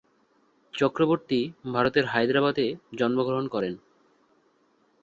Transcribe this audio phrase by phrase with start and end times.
[0.73, 1.39] চক্রবর্তী
[1.73, 2.67] ভারতের হায়দ্রাবাদে
[2.97, 3.73] জন্মগ্রহণ করেন।